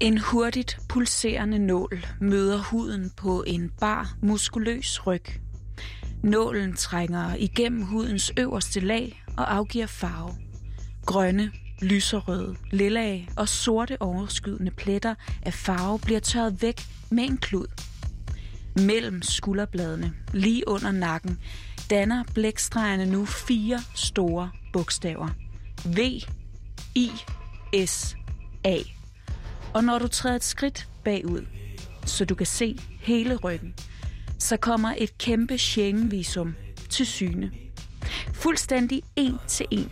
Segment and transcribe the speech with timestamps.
[0.00, 5.24] En hurtigt pulserende nål møder huden på en bar, muskuløs ryg.
[6.22, 10.34] Nålen trænger igennem hudens øverste lag og afgiver farve.
[11.06, 16.80] Grønne, lyserøde, lilla og sorte overskydende pletter af farve bliver tørret væk
[17.10, 17.66] med en klud.
[18.76, 21.38] Mellem skulderbladene, lige under nakken,
[21.90, 25.28] danner blækstregerne nu fire store bogstaver.
[25.84, 25.98] V,
[26.94, 27.10] I,
[27.86, 28.16] S,
[28.64, 28.78] A.
[29.74, 31.46] Og når du træder et skridt bagud,
[32.06, 33.74] så du kan se hele ryggen,
[34.38, 36.54] så kommer et kæmpe Schengen-visum
[36.90, 37.50] til syne.
[38.32, 39.90] Fuldstændig en til en.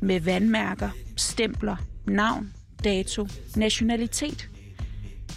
[0.00, 2.52] Med vandmærker, stempler, navn,
[2.84, 4.48] dato, nationalitet.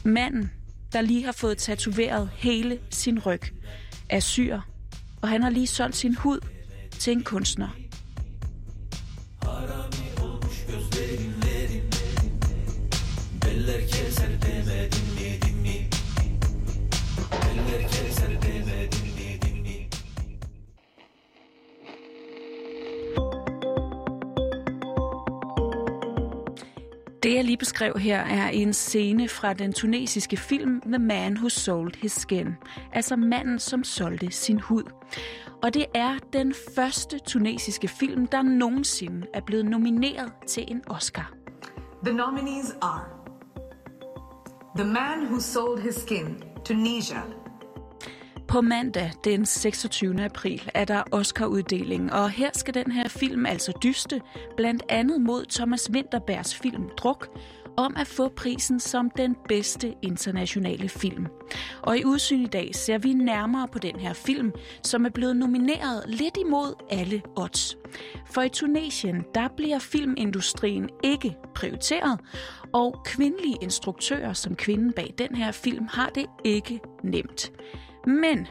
[0.04, 0.52] Manden,
[0.94, 3.42] der lige har fået tatoveret hele sin ryg,
[4.10, 4.60] er syr,
[5.22, 6.40] og han har lige solgt sin hud
[6.92, 7.83] til en kunstner.
[14.22, 15.78] Eller keser demedin mi
[17.50, 19.90] Eller keser demedin mi dinmi
[27.24, 31.50] Det jeg lige beskrev her er en scene fra den tunesiske film The Man Who
[31.50, 32.48] Sold His Skin,
[32.92, 34.84] altså manden som solgte sin hud.
[35.64, 41.34] Og det er den første tunesiske film, der nogensinde er blevet nomineret til en Oscar.
[42.06, 43.23] The nominees are
[44.76, 47.22] The Man Who Sold His Skin, Tunisia.
[48.48, 50.24] På mandag den 26.
[50.24, 54.22] april er der Oscar-uddeling, og her skal den her film altså dyste,
[54.58, 57.38] blandt andet mod Thomas Winterbergs film Druk,
[57.78, 61.28] om at få prisen som den bedste internationale film.
[61.82, 64.52] Og i udsyn i dag ser vi nærmere på den her film,
[64.84, 67.78] som er blevet nomineret lidt imod alle odds.
[68.26, 72.20] For i Tunesien, der bliver filmindustrien ikke prioriteret,
[72.74, 77.52] og kvindelige instruktører som kvinden bag den her film har det ikke nemt.
[78.08, 78.48] Men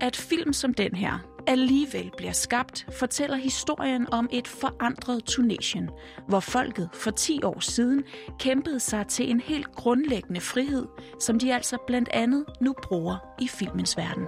[0.00, 5.90] at film som den her alligevel bliver skabt, fortæller historien om et forandret Tunesien,
[6.28, 8.04] hvor folket for 10 år siden
[8.38, 10.86] kæmpede sig til en helt grundlæggende frihed,
[11.20, 14.24] som de altså blandt andet nu bruger i filmens verden.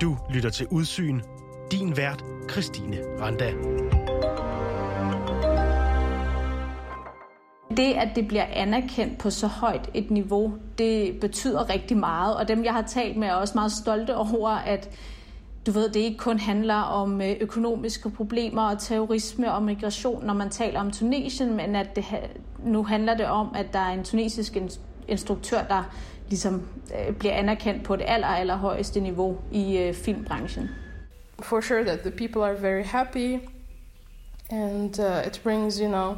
[0.00, 1.20] Du lytter til Udsyn.
[1.72, 3.52] Din vært, Christine Randa.
[7.76, 12.36] Det, at det bliver anerkendt på så højt et niveau, det betyder rigtig meget.
[12.36, 14.90] Og dem, jeg har talt med, er også meget stolte over, at
[15.66, 20.34] du ved, det ikke kun handler om øh, økonomiske problemer og terrorisme og migration, når
[20.34, 22.04] man taler om Tunesien, men at det,
[22.64, 24.56] nu handler det om, at der er en tunesisk
[25.08, 25.82] instruktør, der
[26.28, 26.62] ligesom
[26.98, 30.68] øh, bliver anerkendt på det aller, aller højeste niveau i øh, filmbranchen.
[31.40, 33.38] For sure that the people are very happy
[34.50, 36.14] and uh, it brings, you know,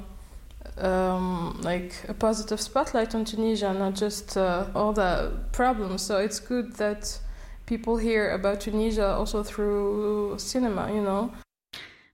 [0.77, 6.03] um, like a positive spotlight on Tunisia, not just uh, all the problems.
[6.03, 7.21] So it's good that
[7.67, 11.31] people hear about Tunisia also through cinema, you know.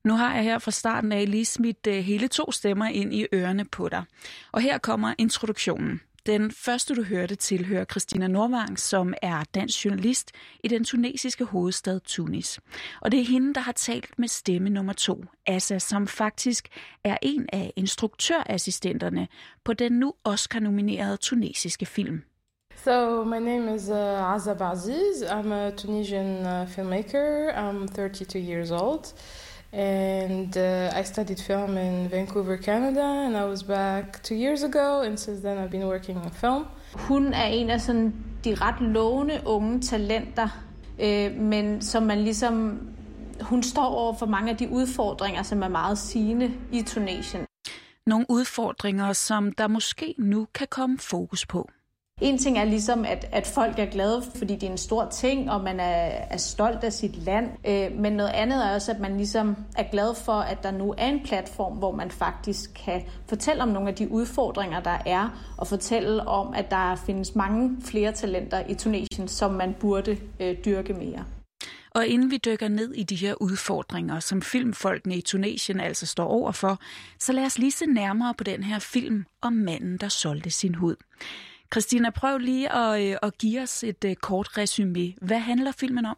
[0.04, 3.26] Nu har jeg her fra starten af lige smidt uh, hele to stemmer ind i
[3.34, 4.04] ørerne på dig.
[4.52, 6.00] Og her kommer introduktionen.
[6.26, 10.32] Den første, du hørte, tilhører Christina Norvang, som er dansk journalist
[10.64, 12.60] i den tunesiske hovedstad Tunis.
[13.00, 16.68] Og det er hende, der har talt med stemme nummer to, Asa, som faktisk
[17.04, 19.28] er en af instruktørassistenterne
[19.64, 22.22] på den nu Oscar-nominerede tunesiske film.
[22.84, 25.22] So my name is uh, Azab Aziz.
[25.22, 27.52] I'm a Tunisian uh, filmmaker.
[27.52, 29.04] I'm 32 years old.
[29.72, 35.02] And uh, I studied film in Vancouver, Canada, and I was back two years ago,
[35.02, 36.64] and since then I've been working in film.
[36.94, 38.14] Hun er en af sådan
[38.44, 40.48] de ret lovende unge talenter,
[40.98, 42.80] øh, men som man ligesom,
[43.40, 47.46] hun står over for mange af de udfordringer, som er meget sigende i Tunesien.
[48.06, 51.70] Nogle udfordringer, som der måske nu kan komme fokus på.
[52.20, 55.50] En ting er ligesom, at, at folk er glade, fordi det er en stor ting,
[55.50, 57.50] og man er, er stolt af sit land.
[57.66, 60.94] Øh, men noget andet er også, at man ligesom er glad for, at der nu
[60.98, 65.54] er en platform, hvor man faktisk kan fortælle om nogle af de udfordringer, der er,
[65.58, 70.56] og fortælle om, at der findes mange flere talenter i Tunesien, som man burde øh,
[70.64, 71.24] dyrke mere.
[71.94, 76.24] Og inden vi dykker ned i de her udfordringer, som filmfolkene i Tunesien altså står
[76.24, 76.78] overfor,
[77.18, 80.74] så lad os lige se nærmere på den her film om manden, der solgte sin
[80.74, 80.96] hud.
[81.72, 85.14] Christina, prøv lige at, øh, at give os et uh, kort resume.
[85.22, 86.16] Hvad handler filmen om?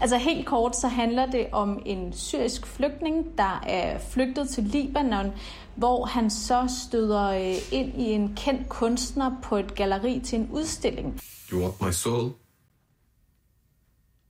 [0.00, 5.32] Altså helt kort, så handler det om en syrisk flygtning, der er flygtet til Libanon,
[5.74, 10.48] hvor han så støder øh, ind i en kendt kunstner på et galleri til en
[10.52, 11.20] udstilling.
[11.52, 12.32] You want my soul?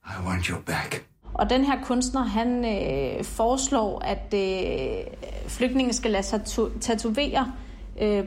[0.06, 1.06] I want your back.
[1.34, 5.04] Og den her kunstner, han øh, foreslår, at øh,
[5.48, 6.40] flygtninge skal lade sig
[6.80, 7.52] tatovere,
[8.00, 8.24] øh,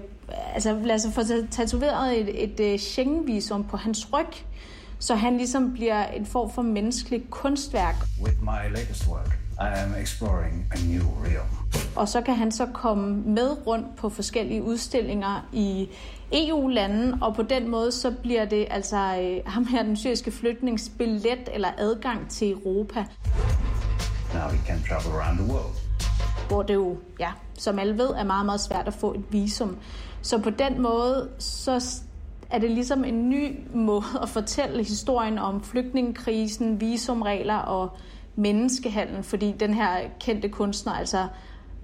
[0.53, 4.27] altså lade sig få tatoveret et, et, et Schengen-visum på hans ryg,
[4.99, 7.95] så han ligesom bliver en form for menneskelig kunstværk.
[8.23, 11.47] With my latest work, I am exploring a new realm.
[11.95, 15.89] Og så kan han så komme med rundt på forskellige udstillinger i
[16.31, 21.49] EU-lande, og på den måde så bliver det altså øh, ham her, den syriske flygtningsbillet
[21.53, 23.05] eller adgang til Europa.
[24.33, 25.84] Now we can travel around the world.
[26.47, 29.77] Hvor det jo, ja, som alle ved, er meget, meget svært at få et visum.
[30.21, 32.01] Så på den måde, så
[32.49, 37.97] er det ligesom en ny måde at fortælle historien om flygtningekrisen, visumregler og
[38.35, 41.27] menneskehandel, fordi den her kendte kunstner altså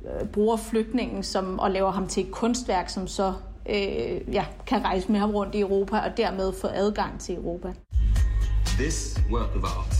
[0.06, 3.34] øh, bruger flygtningen som, og laver ham til et kunstværk, som så
[3.70, 7.74] øh, ja, kan rejse med ham rundt i Europa og dermed få adgang til Europa.
[8.66, 9.96] This work of art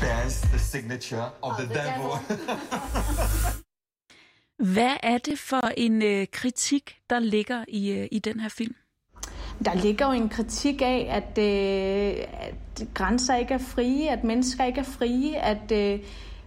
[0.00, 2.10] bears the signature of the, the devil.
[4.58, 8.74] Hvad er det for en øh, kritik, der ligger i, øh, i den her film?
[9.64, 14.64] Der ligger jo en kritik af, at, øh, at grænser ikke er frie, at mennesker
[14.64, 16.00] ikke er frie, at øh,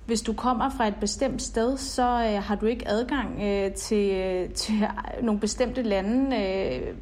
[0.05, 4.11] hvis du kommer fra et bestemt sted, så øh, har du ikke adgang øh, til,
[4.11, 4.75] øh, til
[5.23, 6.95] nogle bestemte lande, øh,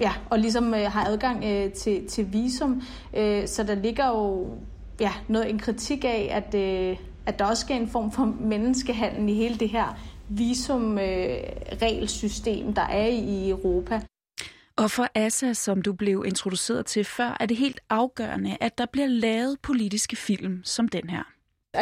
[0.00, 2.82] ja, og ligesom øh, har adgang øh, til, til visum.
[3.16, 4.46] Øh, så der ligger jo
[5.00, 9.28] ja, noget en kritik af, at, øh, at der også sker en form for menneskehandel
[9.28, 14.00] i hele det her visumregelsystem, der er i Europa.
[14.76, 18.86] Og for Assa, som du blev introduceret til før, er det helt afgørende, at der
[18.86, 21.22] bliver lavet politiske film som den her.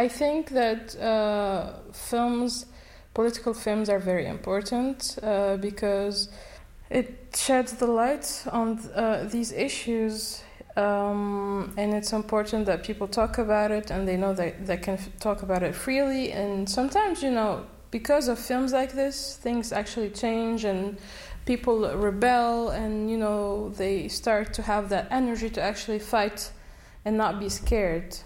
[0.05, 2.67] I think that uh, films,
[3.14, 6.31] political films, are very important uh, because
[6.90, 10.44] it sheds the light on uh, these issues,
[10.76, 14.99] um, and it's important that people talk about it and they know that they can
[15.20, 16.32] talk about it freely.
[16.32, 17.61] And sometimes, you know,
[17.94, 20.96] because of films like this, things actually change and
[21.46, 21.75] people
[22.06, 26.52] rebel and you know they start to have that energy to actually fight
[27.05, 28.25] and not be scared.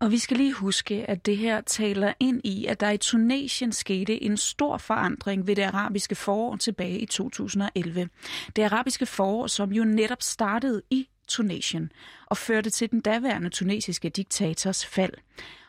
[0.00, 3.72] Og vi skal lige huske, at det her taler ind i, at der i Tunesien
[3.72, 8.08] skete en stor forandring ved det arabiske forår tilbage i 2011.
[8.56, 11.92] Det arabiske forår, som jo netop startede i Tunesien
[12.26, 15.14] og førte til den daværende tunesiske diktators fald.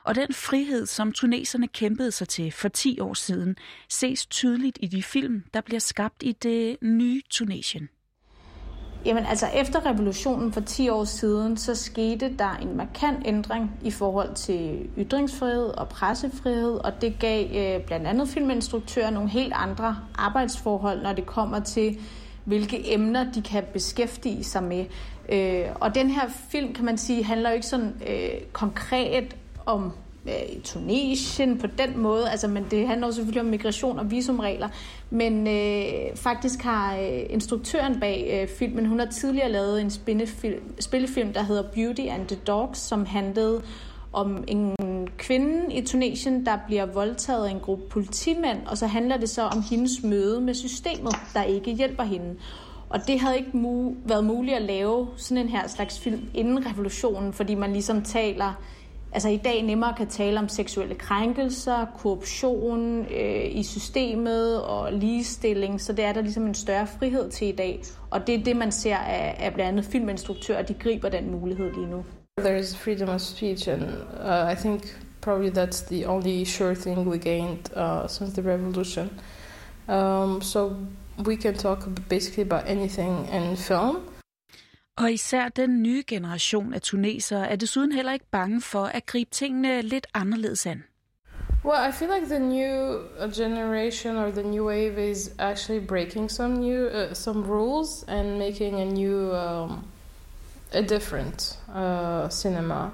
[0.06, 3.56] Og den frihed, som tuneserne kæmpede sig til for 10 år siden,
[3.90, 7.90] ses tydeligt i de film, der bliver skabt i det nye Tunesien.
[9.06, 13.92] Jamen altså efter revolutionen for 10 år siden, så skete der en markant ændring i
[13.92, 19.98] forhold til ytringsfrihed og pressefrihed, og det gav øh, blandt andet filminstruktører nogle helt andre
[20.16, 22.00] arbejdsforhold, når det kommer til,
[22.44, 24.86] hvilke emner de kan beskæftige sig med.
[25.30, 29.92] Øh, og den her film, kan man sige, handler jo ikke sådan øh, konkret om
[30.26, 34.70] øh, Tunesien på den måde, altså, men det handler jo selvfølgelig om migration og visumregler,
[35.10, 40.82] men øh, faktisk har øh, instruktøren bag øh, filmen, hun har tidligere lavet en spillefilm,
[40.82, 43.62] spillefilm, der hedder Beauty and the Dogs, som handlede
[44.14, 44.76] om en
[45.18, 49.42] kvinde i Tunesien, der bliver voldtaget af en gruppe politimænd, og så handler det så
[49.42, 52.36] om hendes møde med systemet, der ikke hjælper hende.
[52.90, 56.66] Og det havde ikke mu- været muligt at lave sådan en her slags film inden
[56.68, 58.62] revolutionen, fordi man ligesom taler
[59.16, 65.82] altså i dag nemmere kan tale om seksuelle krænkelser, korruption øh, i systemet og ligestilling,
[65.82, 67.84] så det er der ligesom en større frihed til i dag.
[68.10, 71.74] Og det er det, man ser af, af blandt andet filminstruktører, de griber den mulighed
[71.74, 72.06] lige nu.
[72.40, 74.82] There is freedom of speech, and uh, I think
[75.22, 79.10] probably that's the only sure thing we gained uh, since the revolution.
[79.88, 80.72] Um, so
[81.26, 83.98] we can talk basically about anything in film.
[84.98, 89.32] Og især den nye generation af tunesere er desuden heller ikke bange for at gribe
[89.32, 90.84] tingene lidt anderledes an.
[91.66, 96.32] Well, I feel like the new uh, generation or the new wave is actually breaking
[96.32, 99.84] some new uh, some rules and making a new um,
[100.74, 102.92] a different uh, cinema.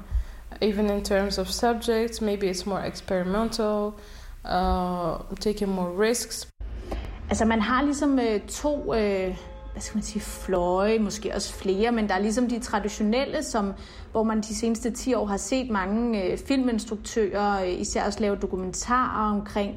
[0.62, 3.94] Even in terms of subjects, maybe it's more experimental,
[4.46, 6.48] uh, taking more risks.
[7.30, 9.38] Altså man har ligesom øh, to øh,
[9.72, 13.74] hvad skal man sige, fløje, måske også flere, men der er ligesom de traditionelle, som,
[14.12, 18.36] hvor man de seneste 10 år har set mange øh, filminstruktører, øh, især også lave
[18.36, 19.76] dokumentarer omkring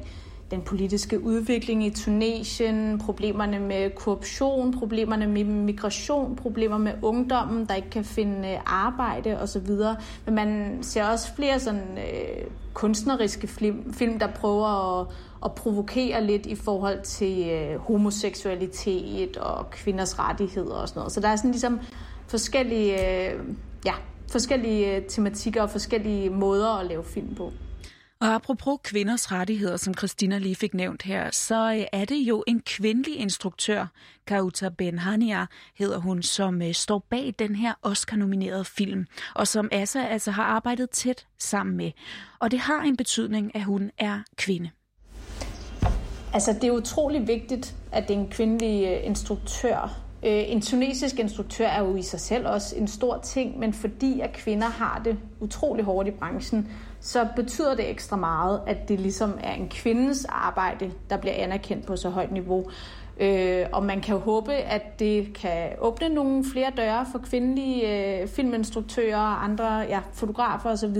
[0.51, 7.75] den politiske udvikling i Tunesien, problemerne med korruption, problemerne med migration, problemer med ungdommen, der
[7.75, 9.67] ikke kan finde øh, arbejde osv.
[10.25, 15.07] Men man ser også flere sådan øh, kunstneriske film, film, der prøver at,
[15.45, 21.11] at provokere lidt i forhold til øh, homoseksualitet og kvinders rettigheder og sådan noget.
[21.11, 21.79] Så der er sådan ligesom
[22.27, 23.39] forskellige øh,
[23.85, 23.93] ja,
[24.31, 27.51] forskellige øh, tematikker og forskellige måder at lave film på.
[28.19, 32.43] Og apropos kvinders rettigheder, som Christina lige fik nævnt her, så øh, er det jo
[32.47, 33.85] en kvindelig instruktør,
[34.27, 35.45] Kauta Benhania
[35.77, 40.43] hedder hun, som øh, står bag den her Oscar-nominerede film, og som Asa altså har
[40.43, 41.91] arbejdet tæt sammen med.
[42.39, 44.69] Og det har en betydning, at hun er kvinde.
[46.33, 50.01] Altså, det er utrolig vigtigt, at det er en kvindelig øh, instruktør.
[50.27, 54.33] En tunesisk instruktør er jo i sig selv også en stor ting, men fordi at
[54.33, 56.71] kvinder har det utrolig hårdt i branchen,
[57.05, 61.85] så betyder det ekstra meget, at det ligesom er en kvindes arbejde, der bliver anerkendt
[61.85, 62.65] på så højt niveau.
[63.19, 68.27] Øh, og man kan håbe, at det kan åbne nogle flere døre for kvindelige øh,
[68.27, 70.97] filminstruktører og andre ja, fotografer osv.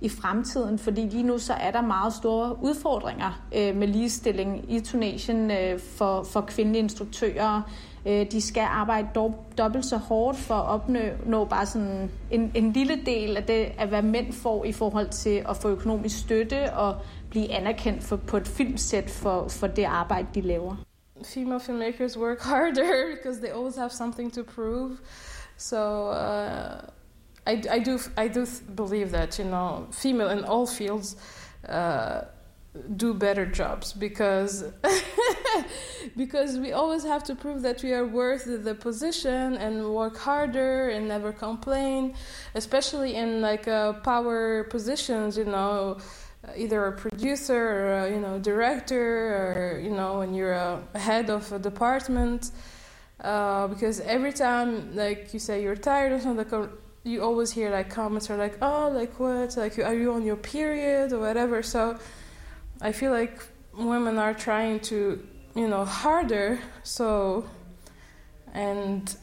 [0.00, 4.80] i fremtiden, fordi lige nu så er der meget store udfordringer øh, med ligestilling i
[4.80, 7.62] Tunesien øh, for, for kvindelige instruktører.
[8.06, 9.08] Øh, de skal arbejde
[9.58, 13.88] dobbelt så hårdt for at opnå bare sådan en, en lille del af det, af
[13.88, 16.96] hvad mænd får i forhold til at få økonomisk støtte og
[17.30, 20.76] blive anerkendt for, på et filmsæt for, for det arbejde, de laver.
[21.24, 24.98] Female filmmakers work harder because they always have something to prove.
[25.56, 26.80] So uh,
[27.46, 31.16] I, I do I do believe that you know female in all fields
[31.68, 32.20] uh,
[32.96, 34.64] do better jobs because
[36.16, 40.90] because we always have to prove that we are worth the position and work harder
[40.90, 42.14] and never complain
[42.54, 45.96] especially in like uh, power positions you know
[46.56, 51.30] either a producer or a, you know director or you know when you're a head
[51.30, 52.50] of a department
[53.22, 56.68] uh, because every time like you say you're tired or something
[57.04, 59.56] you always hear like comments or like oh like what?
[59.56, 61.62] Like are you on your period or whatever?
[61.62, 61.98] So
[62.80, 63.42] I feel like
[63.76, 66.60] women are trying to, you know, harder.
[66.82, 67.44] So,
[68.54, 69.14] and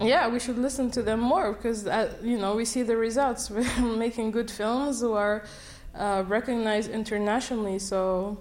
[0.00, 3.50] yeah, we should listen to them more because, uh, you know, we see the results.
[3.50, 5.44] We're making good films who are
[5.94, 7.78] uh, recognized internationally.
[7.78, 8.40] So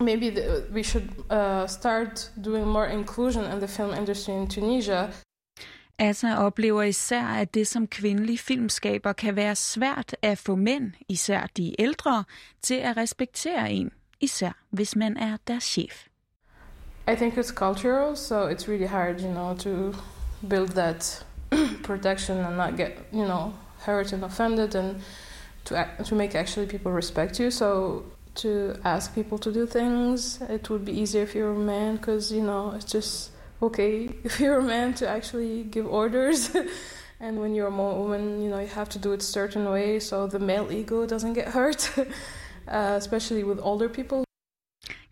[0.00, 0.36] maybe
[0.72, 5.12] we should uh, start doing more inclusion in the film industry in Tunisia.
[6.02, 11.46] Asna oplever især, at det som kvindelig filmskaber kan være svært at få mænd, især
[11.56, 12.24] de ældre,
[12.62, 13.90] til at respektere en,
[14.20, 16.06] især hvis man er deres chef.
[17.08, 19.94] I think it's cultural, so it's really hard, you know, to
[20.48, 21.26] build that
[21.88, 23.52] protection and not get, you know,
[23.86, 24.96] hurt and offended and
[25.64, 27.50] to to make actually people respect you.
[27.50, 28.02] So
[28.34, 32.34] to ask people to do things, it would be easier if you're a man because,
[32.34, 33.31] you know, it's just
[33.62, 36.50] okay if you're a man to actually give orders
[37.20, 40.00] and when you're a woman you know you have to do it a certain way
[40.00, 44.24] so the male ego doesn't get hurt uh, especially with older people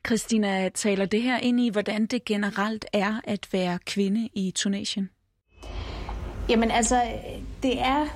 [0.02, 5.10] Christina taler det her ind i, hvordan det generelt er at være kvinde i Tunesien?
[6.48, 7.02] Jamen altså,
[7.62, 8.06] det er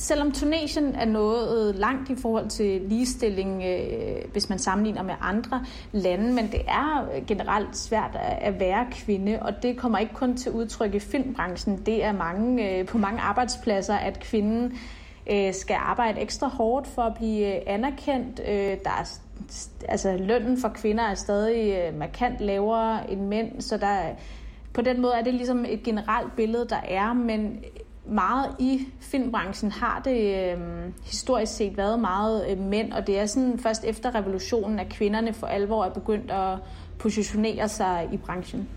[0.00, 5.64] selvom Tunesien er nået langt i forhold til ligestilling, øh, hvis man sammenligner med andre
[5.92, 10.52] lande, men det er generelt svært at være kvinde, og det kommer ikke kun til
[10.52, 11.82] udtryk i filmbranchen.
[11.86, 14.78] Det er mange, øh, på mange arbejdspladser, at kvinden
[15.30, 18.40] øh, skal arbejde ekstra hårdt for at blive øh, anerkendt.
[18.48, 19.18] Øh, der er,
[19.88, 24.00] altså, lønnen for kvinder er stadig øh, markant lavere end mænd, så der,
[24.72, 27.64] på den måde er det ligesom et generelt billede, der er, men
[28.10, 30.58] meget i filmbranchen har det øh,
[31.04, 35.32] historisk set været meget øh, mænd, og det er sådan først efter revolutionen, at kvinderne
[35.32, 36.58] for alvor er begyndt at
[36.98, 38.68] positionere sig i branchen.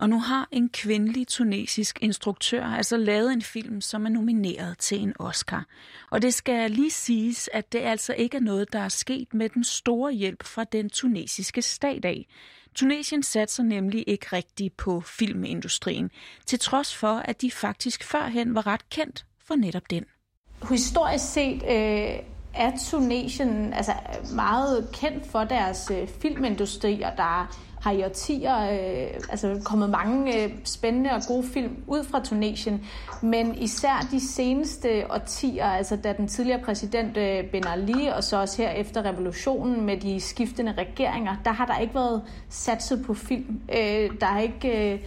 [0.00, 5.00] Og nu har en kvindelig tunesisk instruktør altså lavet en film, som er nomineret til
[5.00, 5.66] en Oscar.
[6.10, 9.48] Og det skal lige siges, at det altså ikke er noget, der er sket med
[9.48, 12.26] den store hjælp fra den tunesiske stat af.
[12.78, 16.10] Tunesien satser nemlig ikke rigtigt på filmindustrien,
[16.46, 20.04] til trods for, at de faktisk førhen var ret kendt for netop den.
[20.70, 22.18] Historisk set øh,
[22.54, 23.92] er Tunesien altså,
[24.34, 30.42] meget kendt for deres øh, filmindustri, og der har i årtier øh, altså kommet mange
[30.44, 32.86] øh, spændende og gode film ud fra Tunesien.
[33.22, 38.40] Men især de seneste årtier, altså da den tidligere præsident øh, Ben Ali, og så
[38.40, 43.14] også her efter revolutionen med de skiftende regeringer, der har der ikke været satset på
[43.14, 43.60] film.
[43.68, 44.92] Øh, der har ikke...
[44.92, 45.00] Øh,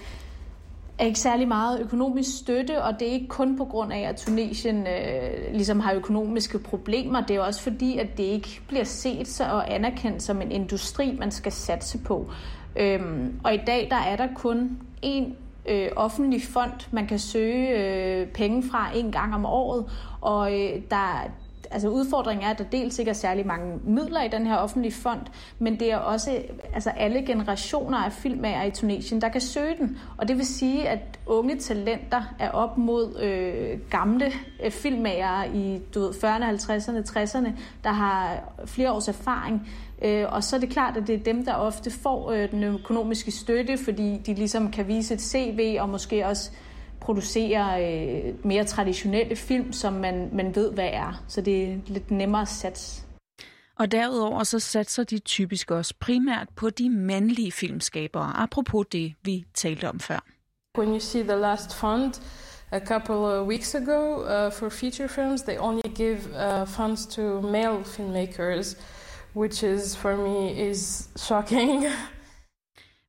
[1.06, 4.88] ikke særlig meget økonomisk støtte, og det er ikke kun på grund af, at Tunesien
[4.88, 7.22] øh, ligesom har økonomiske problemer.
[7.22, 11.32] Det er også fordi, at det ikke bliver set og anerkendt som en industri, man
[11.32, 12.32] skal satse på.
[12.76, 17.70] Øhm, og i dag der er der kun en øh, offentlig fond, man kan søge
[17.70, 19.86] øh, penge fra en gang om året,
[20.22, 21.32] og øh, der
[21.72, 24.92] altså udfordringen er, at der dels ikke er særlig mange midler i den her offentlige
[24.92, 25.22] fond,
[25.60, 26.42] men det er også
[26.74, 29.98] altså alle generationer af filmager i Tunesien, der kan søge den.
[30.18, 34.32] Og det vil sige, at unge talenter er op mod øh, gamle
[34.64, 37.50] øh, filmager i du ved, 40'erne, 50'erne, 60'erne,
[37.84, 39.70] der har flere års erfaring.
[40.02, 42.64] Øh, og så er det klart, at det er dem, der ofte får øh, den
[42.64, 46.52] økonomiske støtte, fordi de ligesom kan vise et CV og måske også
[47.02, 51.24] producere øh, mere traditionelle film, som man, man ved, hvad er.
[51.28, 53.04] Så det er lidt nemmere at satse.
[53.76, 59.46] Og derudover så satser de typisk også primært på de mandlige filmskabere, apropos det, vi
[59.54, 60.20] talte om før.
[60.78, 62.14] When you see the last fund
[62.72, 67.42] a couple of weeks ago uh, for feature films, they only give uh, funds to
[67.42, 68.78] male filmmakers,
[69.36, 71.86] which is for me is shocking.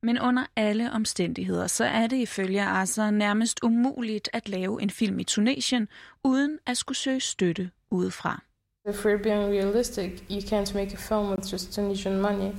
[0.03, 5.19] Men under alle omstændigheder, så er det ifølge Asa nærmest umuligt at lave en film
[5.19, 5.87] i Tunesien,
[6.23, 8.41] uden at skulle søge støtte udefra.
[8.89, 12.51] If we're being realistic, you can't make a film with just Tunisian money.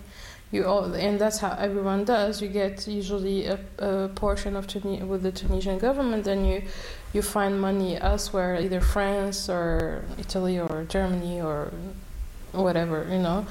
[0.54, 2.42] You all, and that's how everyone does.
[2.42, 6.62] You get usually a, a portion of Tunis with the Tunisian government, then you
[7.14, 11.72] you find money elsewhere, either France or Italy or Germany or
[12.52, 13.44] whatever, you know.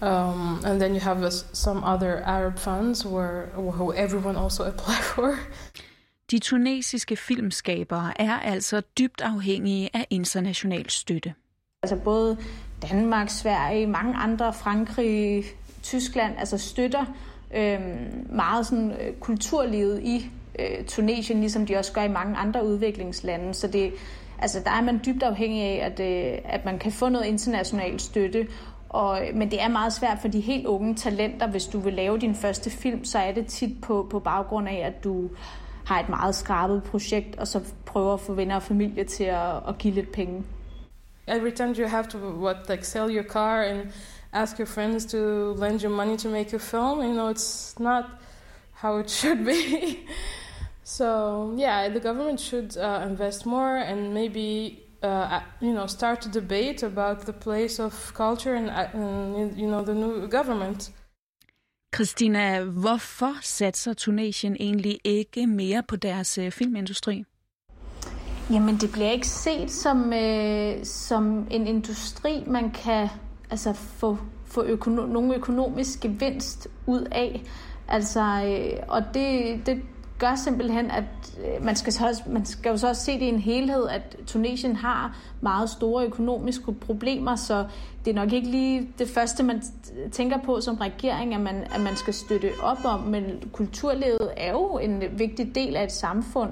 [0.00, 4.94] Um, and then you have a, some other Arab funds where who everyone also apply
[5.02, 5.34] for.
[6.30, 11.34] De tunesiske filmskabere er altså dybt afhængige af international støtte.
[11.82, 12.36] Altså både
[12.90, 15.44] Danmark, Sverige, mange andre, Frankrig,
[15.82, 17.04] Tyskland, altså støtter
[17.54, 17.80] øh,
[18.30, 23.54] meget sådan, øh, kulturlivet i øh, Tunesien, ligesom de også gør i mange andre udviklingslande.
[23.54, 23.92] Så det,
[24.38, 28.00] altså, der er man dybt afhængig af, at, øh, at man kan få noget international
[28.00, 28.46] støtte,
[28.88, 31.46] og, øh, men det er meget svært for de helt unge talenter.
[31.46, 34.82] Hvis du vil lave din første film, så er det tit på, på baggrund af,
[34.86, 35.30] at du
[35.86, 39.56] har et meget skrabet projekt, og så prøver at få venner og familie til at,
[39.68, 40.44] at give lidt penge.
[41.28, 43.80] Every time you have to what like sell your car and
[44.32, 45.18] ask your friends to
[45.54, 48.04] lend you money to make a film, you know, it's not
[48.74, 49.98] how it should be.
[50.84, 51.06] so
[51.58, 56.82] yeah, the government should uh, invest more and maybe uh, you know, start a debate
[56.82, 60.90] about the place of culture and, and you know, the new government.
[61.94, 67.24] Christina, hvorfor satser Tunesien egentlig ikke mere på deres øh, filmindustri?
[68.50, 73.08] Jamen, det bliver ikke set som, øh, som en industri, man kan
[73.50, 77.42] altså, få, få økono- nogle økonomisk gevinst ud af.
[77.88, 79.82] Altså, øh, og det, det
[80.18, 81.04] gør simpelthen, at
[81.38, 84.16] øh, man skal, så man skal jo så også se det i en helhed, at
[84.26, 87.66] Tunesien har meget store økonomiske problemer, så
[88.04, 89.62] det er nok ikke lige det første, man
[90.12, 94.50] tænker på som regering, at man, at man skal støtte op om, men kulturlivet er
[94.50, 96.50] jo en vigtig del af et samfund,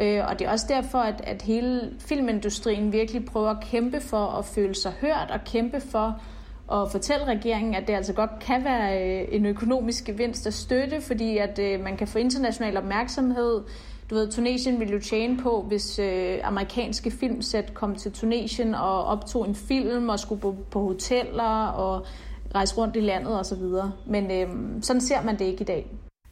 [0.00, 4.26] øh, og det er også derfor, at, at hele filmindustrien virkelig prøver at kæmpe for
[4.26, 6.20] at føle sig hørt, og kæmpe for
[6.68, 11.00] og fortælle regeringen, at det altså godt kan være øh, en økonomisk gevinst at støtte,
[11.00, 13.62] fordi at øh, man kan få international opmærksomhed.
[14.10, 19.04] Du ved, Tunesien ville jo tjene på, hvis øh, amerikanske filmsæt kom til Tunesien og
[19.04, 22.06] optog en film og skulle på, på hoteller og
[22.54, 23.62] rejse rundt i landet osv.
[24.06, 24.48] Men øh,
[24.82, 25.86] sådan ser man det ikke i dag.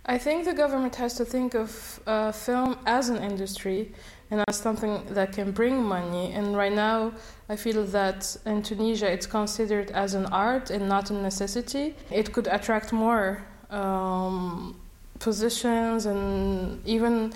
[0.09, 3.85] I think the government has to think of uh, film as an industry
[4.31, 6.33] and as something that can bring money.
[6.33, 7.13] And right now,
[7.49, 11.95] I feel that in Tunisia it's considered as an art and not a necessity.
[12.11, 14.77] It could attract more um,
[15.19, 17.33] positions and even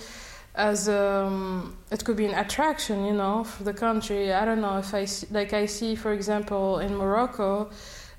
[0.54, 4.32] as um, it could be an attraction, you know, for the country.
[4.32, 7.70] I don't know if I see, like I see, for example, in Morocco.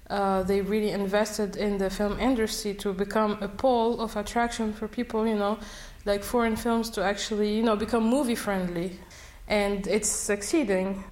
[0.10, 4.88] Uh, they really invested in the film industry to become a pole of attraction for
[4.88, 5.58] people, you know,
[6.06, 8.92] like foreign films to actually, you know, become movie friendly.
[9.48, 11.06] And it's succeeding.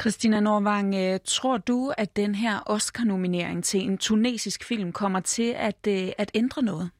[0.00, 5.54] Christina Norvang, øh, tror du, at den her Oscar-nominering til en tunesisk film kommer til
[5.56, 6.90] at, øh, at ændre noget?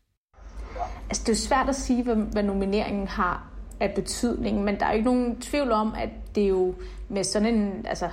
[1.09, 4.91] Altså, det er svært at sige, hvad, hvad nomineringen har af betydning, men der er
[4.91, 6.75] jo ikke nogen tvivl om, at det er jo
[7.09, 8.11] med sådan en altså,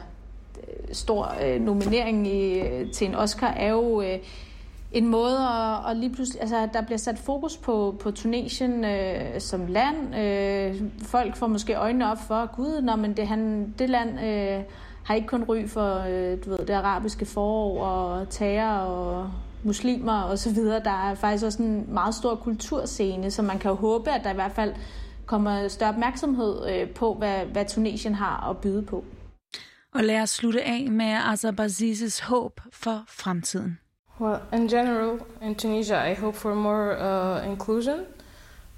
[0.91, 2.62] stor øh, nominering i,
[2.93, 4.19] til en Oscar, er jo øh,
[4.91, 9.41] en måde at, at lige pludselig, altså der bliver sat fokus på, på Tunesien øh,
[9.41, 10.15] som land.
[10.15, 14.63] Øh, folk får måske øjnene op for, gud, når men det, han, det land øh,
[15.04, 19.32] har ikke kun ry for øh, du ved, det arabiske forår og terror og
[19.63, 20.84] muslimer og så videre.
[20.84, 24.32] Der er faktisk også en meget stor kulturscene, så man kan jo håbe, at der
[24.32, 24.74] i hvert fald
[25.26, 29.06] kommer større opmærksomhed øh, på, hvad, hvad Tunesien har at byde på.
[29.93, 33.78] Og lad os slutte af med Azarbazizes håb for fremtiden.
[34.17, 38.06] Well, in general, in Tunisia, I hope for more uh, inclusion,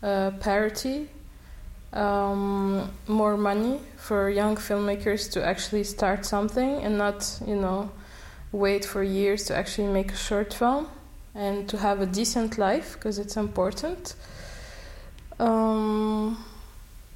[0.01, 1.09] uh, parity,
[1.93, 7.91] um, more money for young filmmakers to actually start something and not, you know,
[8.51, 10.87] wait for years to actually make a short film
[11.35, 14.15] and to have a decent life because it's important.
[15.39, 16.43] Um,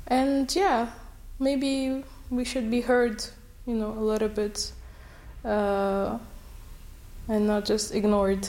[0.06, 0.92] and yeah,
[1.40, 3.26] maybe we should be heard,
[3.66, 4.72] you know, a little bit
[5.44, 6.20] uh,
[7.28, 8.48] and not just ignored.